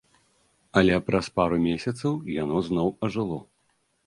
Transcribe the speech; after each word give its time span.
Але 0.79 0.95
праз 1.09 1.29
пару 1.39 1.59
месяцаў 1.67 2.13
яно 2.41 2.57
зноў 2.71 2.89
ажыло. 3.11 3.39